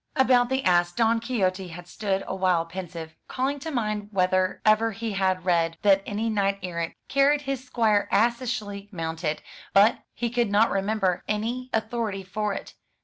About 0.15 0.49
the 0.49 0.63
ass 0.65 0.91
Don 0.91 1.19
Quixote 1.19 1.67
had 1.67 1.87
stood 1.87 2.23
a 2.25 2.35
while 2.35 2.65
pensive, 2.65 3.13
calling 3.27 3.59
to 3.59 3.69
mind 3.69 4.09
whether 4.11 4.59
ever 4.65 4.93
he 4.93 5.11
had 5.11 5.45
read 5.45 5.77
that 5.83 6.01
any 6.07 6.27
knight 6.27 6.57
errant 6.63 6.95
carried 7.07 7.41
his 7.41 7.63
squire 7.63 8.09
assishly 8.11 8.89
mounted; 8.91 9.43
but 9.75 9.99
he 10.15 10.31
could 10.31 10.49
not 10.49 10.71
remember 10.71 11.23
any 11.27 11.69
author 11.71 12.09
ity 12.09 12.23
for 12.23 12.51
it. 12.51 12.73